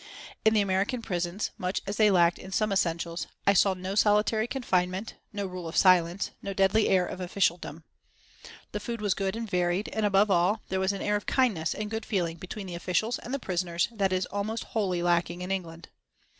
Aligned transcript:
In 0.43 0.55
the 0.55 0.61
American 0.61 1.03
prisons, 1.03 1.51
much 1.59 1.79
as 1.85 1.97
they 1.97 2.09
lacked 2.09 2.39
in 2.39 2.51
some 2.51 2.71
essentials, 2.73 3.27
I 3.45 3.53
saw 3.53 3.75
no 3.75 3.93
solitary 3.93 4.47
confinement, 4.47 5.13
no 5.31 5.45
rule 5.45 5.67
of 5.67 5.77
silence, 5.77 6.31
no 6.41 6.53
deadly 6.55 6.89
air 6.89 7.05
of 7.05 7.21
officialdom. 7.21 7.83
The 8.71 8.79
food 8.79 8.99
was 8.99 9.13
good 9.13 9.35
and 9.35 9.47
varied, 9.47 9.89
and 9.89 10.03
above 10.03 10.31
all 10.31 10.63
there 10.69 10.79
was 10.79 10.91
an 10.91 11.03
air 11.03 11.17
of 11.17 11.27
kindness 11.27 11.75
and 11.75 11.91
good 11.91 12.03
feeling 12.07 12.37
between 12.37 12.65
the 12.65 12.73
officials 12.73 13.19
and 13.19 13.31
the 13.31 13.37
prisoners 13.37 13.89
that 13.91 14.11
is 14.11 14.25
almost 14.31 14.63
wholly 14.73 15.03
lacking 15.03 15.41
in 15.43 15.51
England. 15.51 15.89